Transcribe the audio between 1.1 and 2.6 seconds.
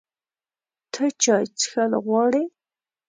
چای څښل غواړې؟